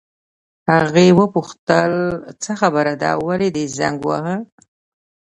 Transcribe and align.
هغې 0.71 1.07
وپوښتل: 1.19 1.93
څه 2.43 2.51
خبره 2.61 2.93
ده، 3.01 3.11
ولې 3.27 3.49
دې 3.55 3.63
زنګ 3.77 3.97
وواهه؟ 4.03 4.37